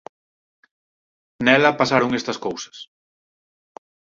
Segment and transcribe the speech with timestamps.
[1.45, 2.77] Nela pasaron estas cousas.